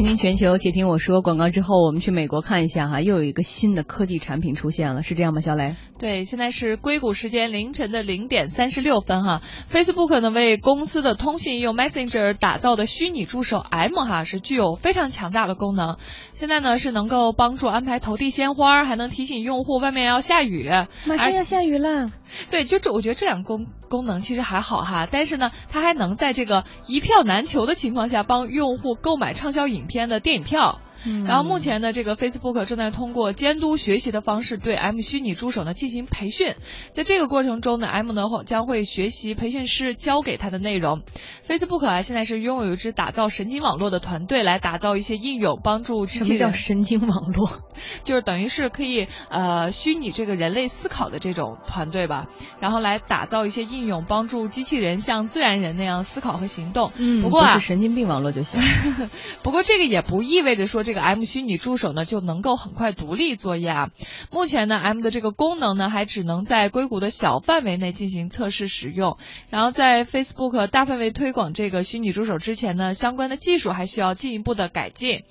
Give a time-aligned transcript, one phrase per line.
[0.00, 1.20] 倾听全球，且听我说。
[1.20, 5.40] 广告之后，我们去美国看一下哈，又有一个新的科技产品出现了，是这样吗？
[5.40, 5.76] 小雷？
[5.98, 9.42] 对，现在是硅谷时间凌晨的零点三十六分哈。
[9.70, 15.98] Facebook 呢为公司的通信应用 Messenger 打造的虚拟助手 M 哈，是具有非常强大的功能。
[16.32, 20.70] 现在呢是能够帮助安排投递鲜花，还能提醒用户外面要下雨，
[21.06, 22.10] 马上要下雨了。
[22.50, 30.80] 对，就这，我觉得这两功功能其实还好哈，但是呢，它还能在这个一票难求的情况下，帮用户购买畅销影片的电影票。
[31.26, 36.54] 然后目前呢，这个 Facebook 正在通过监督学习的方式对 M 虚拟助手呢进行培训，
[36.90, 41.00] 在这个过程中呢，M 呢将会学习培训师教给他的内容。
[41.48, 46.38] Facebook 啊，现在是拥有一支打造神经网络的团队，来打造一些应用，帮助机器人。
[46.38, 47.48] 什么叫神经网络？
[48.04, 52.26] 就是等于是可以呃虚拟这个人类思考的这种团队吧，
[52.60, 56.92] 然后来打造一些应用，帮助机器人像自然人那样思考和行动。
[56.96, 58.60] 嗯，不过啊，神经病网络就行。
[59.42, 60.84] 不过这个也不意味着说。
[60.89, 63.90] 这这个 M 虚拟助手呢就能够很快独立作业啊。
[64.32, 69.16] 目前呢，M 的这个功能呢还只能在硅谷的小范围内进行测试使用。
[69.50, 75.22] 然后在 Facebook 大范围推广这个虚拟助手之前呢，相关的技术还需要进一步的改进，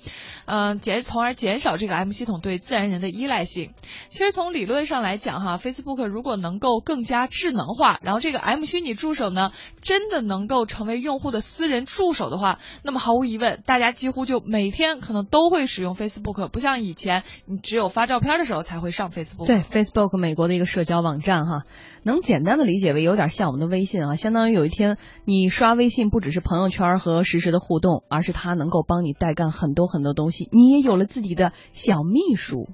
[0.46, 3.74] 嗯，减从而减少这个 M 系统对自然人的依赖性。
[4.08, 9.50] 其实从理论上来讲哈，Facebook 如果能够更加智能化，然后这个 M 虚拟助手呢
[9.82, 15.49] 真的能够成为用户的私人助手的话，那么毫无疑问，大家几乎就每天可能都。
[15.50, 19.46] 会使用 Facebook，不像以前你只有发照片的时候才会上 Facebook。
[19.46, 21.64] 对，Facebook 美国的一个社交网站哈，
[22.02, 32.68] 能简单的理解为有点像我们的微信啊，相当于有一天你刷微信不只是朋友圈和实时的互动，而是它能够帮你代干很多很多东西，你也有了自己的小秘书。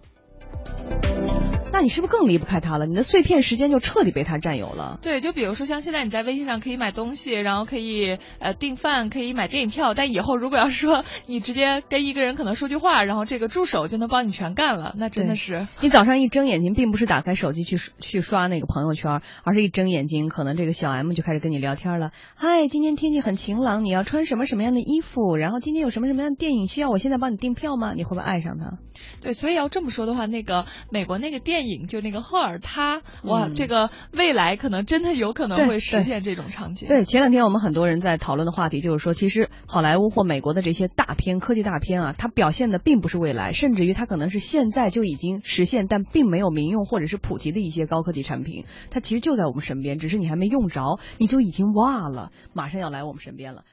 [1.73, 2.87] 那你是不是更离不开它了？
[2.87, 4.99] 你的碎片时间就彻底被它占有了。
[5.03, 9.93] 对，就比如说像现在你在微信上可以买东西，然后可以呃订饭，可以买电影票。
[9.93, 15.69] 但以后如果要是说你直接跟一个人可能说句话，然后这个助手就能帮你全干了，那真的是。
[15.83, 22.11] 你早上一睁眼睛，并不是打开手机去去刷那个朋友圈，而是一睁眼睛，可能这个小 M 就开始跟你聊天了。
[22.37, 25.37] 嗨，今天天气很晴朗，你要穿什么什么样的衣服？
[25.37, 27.93] 然后今天有什么什么样的电影需要我现在帮你订票吗？
[27.95, 28.79] 你会不会爱上他？
[29.21, 36.89] 对，所以要这么说的话，那个美国那个电影就那个赫尔，他哇，这个未来可能真的有可能会实现这种场景。
[36.89, 53.65] 对，前两天我们很多人在讨论的话题就是说，其实好莱坞或美国的这些大片、科技大片啊，它表现的并不是未来，甚至于它可能是现在就已经实现，但并没有民用或者是普及的一些高科技产品，它其实就在我们身边，只是你还没用着，你就已经哇了，马上要来我们身边了。